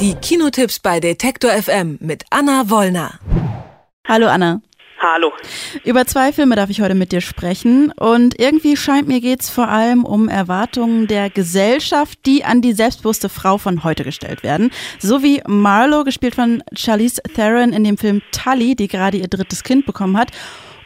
[0.00, 3.18] Die Kinotipps bei Detektor FM mit Anna Wollner.
[4.06, 4.60] Hallo Anna.
[5.00, 5.32] Hallo.
[5.84, 9.48] Über zwei Filme darf ich heute mit dir sprechen und irgendwie scheint mir geht es
[9.48, 14.70] vor allem um Erwartungen der Gesellschaft, die an die selbstbewusste Frau von heute gestellt werden.
[14.98, 19.62] So wie Marlowe, gespielt von Charlize Theron in dem Film Tully, die gerade ihr drittes
[19.62, 20.30] Kind bekommen hat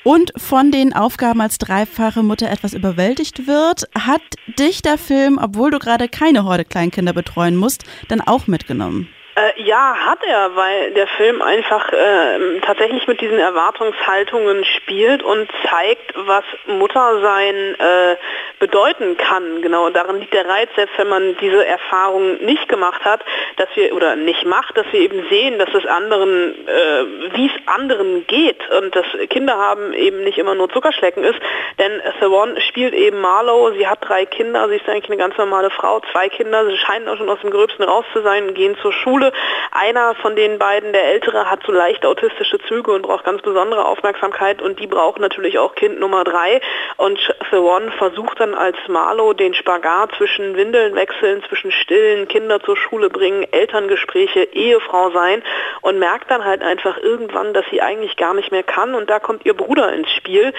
[0.04, 4.22] und von den Aufgaben als dreifache Mutter etwas überwältigt wird, hat
[4.58, 9.08] dich der Film, obwohl du gerade keine Horde Kleinkinder betreuen musst, dann auch mitgenommen.
[9.36, 15.48] Äh, ja, hat er, weil der Film einfach äh, tatsächlich mit diesen Erwartungshaltungen spielt und
[15.70, 18.16] zeigt, was Muttersein äh,
[18.60, 19.62] bedeuten kann.
[19.62, 23.24] Genau, darin liegt der Reiz, selbst wenn man diese Erfahrung nicht gemacht hat,
[23.56, 27.52] dass wir oder nicht macht, dass wir eben sehen, dass es anderen, äh, wie es
[27.66, 31.40] anderen geht und dass Kinder haben eben nicht immer nur Zuckerschlecken ist.
[31.78, 35.70] Denn Theron spielt eben Marlowe, sie hat drei Kinder, sie ist eigentlich eine ganz normale
[35.70, 38.92] Frau, zwei Kinder, sie scheinen auch schon aus dem Gröbsten raus zu sein, gehen zur
[38.92, 39.32] Schule
[39.72, 43.86] einer von den beiden, der Ältere, hat so leicht autistische Züge und braucht ganz besondere
[43.86, 46.60] Aufmerksamkeit und die braucht natürlich auch Kind Nummer drei.
[46.98, 52.76] Und Theron versucht dann als Marlow den Spagat zwischen Windeln wechseln, zwischen stillen, Kinder zur
[52.76, 55.42] Schule bringen, Elterngespräche, Ehefrau sein
[55.82, 58.94] und merkt dann halt einfach irgendwann, dass sie eigentlich gar nicht mehr kann.
[58.94, 60.52] Und da kommt ihr Bruder ins Spiel,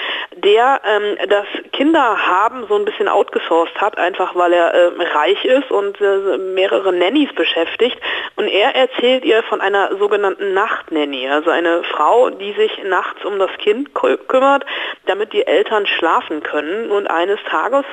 [0.43, 5.43] der ähm, das Kinder haben so ein bisschen outgesourced hat, einfach weil er äh, reich
[5.45, 7.97] ist und äh, mehrere Nannies beschäftigt
[8.35, 13.39] und er erzählt ihr von einer sogenannten Nachtnanny, also eine Frau, die sich nachts um
[13.39, 14.65] das Kind kümmert,
[15.05, 16.91] damit die Eltern schlafen können.
[16.91, 17.85] Und eines Tages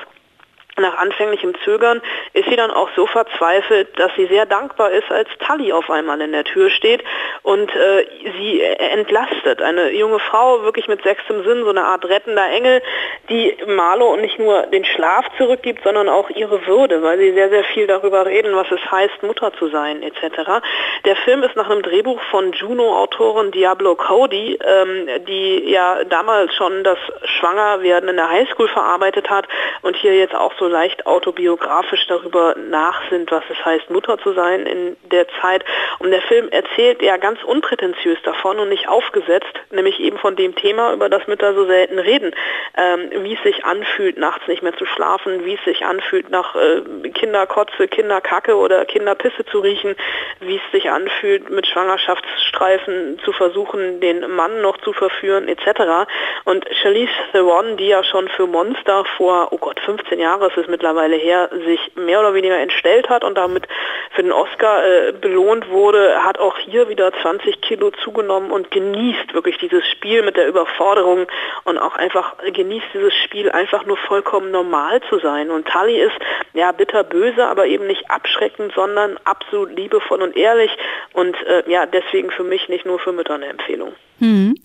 [0.78, 2.00] nach anfänglichem Zögern
[2.32, 6.20] ist sie dann auch so verzweifelt, dass sie sehr dankbar ist, als Tully auf einmal
[6.20, 7.02] in der Tür steht
[7.42, 8.06] und äh,
[8.38, 9.62] sie entlastet.
[9.62, 12.82] Eine junge Frau, wirklich mit sechstem Sinn, so eine Art rettender Engel,
[13.28, 17.64] die Marlo nicht nur den Schlaf zurückgibt, sondern auch ihre Würde, weil sie sehr, sehr
[17.64, 20.62] viel darüber reden, was es heißt, Mutter zu sein etc.
[21.04, 26.84] Der Film ist nach einem Drehbuch von Juno-Autorin Diablo Cody, ähm, die ja damals schon
[26.84, 29.46] das Schwangerwerden in der Highschool verarbeitet hat
[29.82, 34.66] und hier jetzt auch so leicht autobiografisch darüber nachsinnt, was es heißt, Mutter zu sein
[34.66, 35.64] in der Zeit.
[35.98, 40.54] Und der Film erzählt ja ganz unprätentiös davon und nicht aufgesetzt, nämlich eben von dem
[40.54, 42.34] Thema, über das Mütter so selten reden,
[42.76, 46.54] ähm, wie es sich anfühlt, nachts nicht mehr zu schlafen, wie es sich anfühlt, nach
[46.54, 49.96] äh, Kinderkotze, Kinderkacke oder Kinderpisse zu riechen,
[50.40, 56.08] wie es sich anfühlt, mit Schwangerschaftsstreifen zu versuchen, den Mann noch zu verführen, etc.
[56.44, 61.50] Und Charlize Theron, die ja schon für Monster vor, oh Gott, 15 Jahren mittlerweile her,
[61.64, 63.68] sich mehr oder weniger entstellt hat und damit
[64.10, 69.34] für den Oscar äh, belohnt wurde, hat auch hier wieder 20 Kilo zugenommen und genießt
[69.34, 71.26] wirklich dieses Spiel mit der Überforderung
[71.64, 75.50] und auch einfach genießt dieses Spiel einfach nur vollkommen normal zu sein.
[75.50, 76.16] Und Tali ist
[76.54, 80.70] ja bitterböse, aber eben nicht abschreckend, sondern absolut liebevoll und ehrlich
[81.12, 83.94] und äh, ja, deswegen für mich nicht nur für Mütter eine Empfehlung.
[84.18, 84.56] Hm.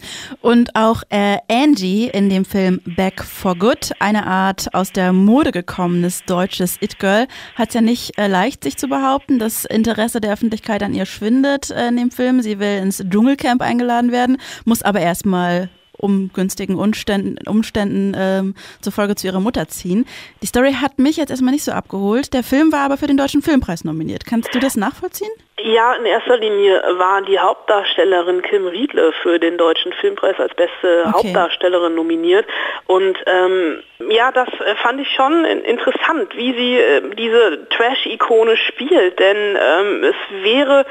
[0.41, 5.51] Und auch äh, Angie in dem Film Back for Good, eine Art aus der Mode
[5.51, 9.37] gekommenes deutsches It-Girl, hat es ja nicht äh, leicht, sich zu behaupten.
[9.37, 12.41] Das Interesse der Öffentlichkeit an ihr schwindet äh, in dem Film.
[12.41, 15.69] Sie will ins Dschungelcamp eingeladen werden, muss aber erstmal
[16.03, 20.05] um günstigen Umständen, Umständen ähm, zufolge zu ihrer Mutter ziehen.
[20.41, 22.33] Die Story hat mich jetzt erstmal nicht so abgeholt.
[22.33, 24.25] Der Film war aber für den Deutschen Filmpreis nominiert.
[24.25, 25.31] Kannst du das nachvollziehen?
[25.59, 31.03] Ja, in erster Linie war die Hauptdarstellerin Kim Riedle für den Deutschen Filmpreis als beste
[31.05, 31.13] okay.
[31.13, 32.45] Hauptdarstellerin nominiert.
[32.87, 39.19] Und ähm, ja, das äh, fand ich schon interessant, wie sie äh, diese Trash-Ikone spielt.
[39.19, 40.85] Denn ähm, es wäre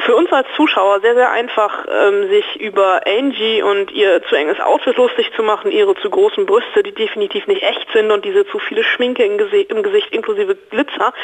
[0.00, 4.60] für uns als Zuschauer sehr, sehr einfach, ähm, sich über Angie und ihr zu enges
[4.60, 8.46] Outfit lustig zu machen, ihre zu großen Brüste, die definitiv nicht echt sind und diese
[8.46, 11.14] zu viele Schminke im, Gese im Gesicht inklusive Glitzer.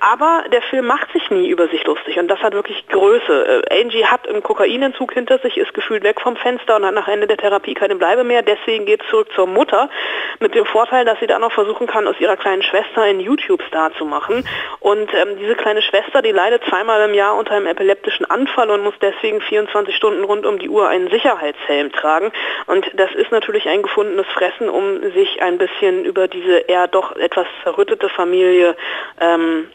[0.00, 3.64] Aber der Film macht sich nie über sich lustig und das hat wirklich Größe.
[3.70, 7.08] Äh, Angie hat einen Kokainentzug hinter sich, ist gefühlt weg vom Fenster und hat nach
[7.08, 8.42] Ende der Therapie keine Bleibe mehr.
[8.42, 9.88] Deswegen geht es zurück zur Mutter
[10.40, 13.92] mit dem Vorteil, dass sie dann noch versuchen kann, aus ihrer kleinen Schwester einen YouTube-Star
[13.94, 14.46] zu machen.
[14.80, 18.82] Und ähm, diese kleine Schwester, die leidet zweimal im Jahr unter einem epileptischen Anfall und
[18.82, 22.32] muss deswegen 24 Stunden rund um die Uhr einen Sicherheitshelm tragen.
[22.66, 27.14] Und das ist natürlich ein gefundenes Fressen, um sich ein bisschen über diese eher doch
[27.16, 28.76] etwas zerrüttete Familie
[29.20, 29.68] ähm,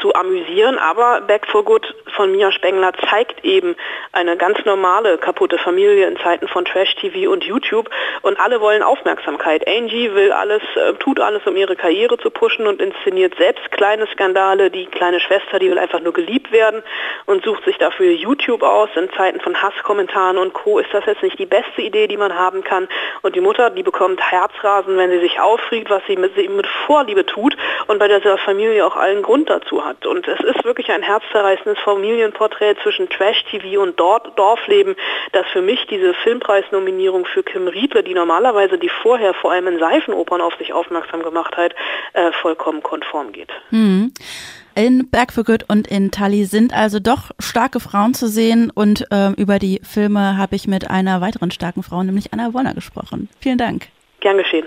[0.00, 3.76] zu amüsieren, aber Back for Good von Mia Spengler zeigt eben
[4.12, 7.90] eine ganz normale kaputte Familie in Zeiten von Trash-TV und YouTube
[8.22, 9.66] und alle wollen Aufmerksamkeit.
[9.68, 14.06] Angie will alles, äh, tut alles, um ihre Karriere zu pushen und inszeniert selbst kleine
[14.08, 14.70] Skandale.
[14.70, 16.82] Die kleine Schwester, die will einfach nur geliebt werden
[17.26, 18.88] und sucht sich dafür YouTube aus.
[18.96, 20.78] In Zeiten von Hasskommentaren und Co.
[20.78, 22.88] ist das jetzt nicht die beste Idee, die man haben kann.
[23.22, 27.24] Und die Mutter, die bekommt Herzrasen, wenn sie sich aufregt, was sie mit, mit Vorliebe
[27.26, 27.56] tut
[27.86, 30.06] und bei dieser Familie auch allen Grund dazu hat.
[30.06, 34.96] Und es ist wirklich ein herzzerreißendes Familienporträt zwischen Trash-TV und Dorfleben,
[35.32, 39.78] das für mich diese Filmpreisnominierung für Kim Riedle, die normalerweise die vorher vor allem in
[39.78, 41.74] Seifenopern auf sich aufmerksam gemacht hat,
[42.12, 43.50] äh, vollkommen konform geht.
[43.70, 44.12] Mhm.
[44.74, 49.06] In Back for Good und in Tully sind also doch starke Frauen zu sehen und
[49.10, 53.28] äh, über die Filme habe ich mit einer weiteren starken Frau, nämlich Anna Wollner, gesprochen.
[53.40, 53.88] Vielen Dank.
[54.20, 54.66] Gern geschehen.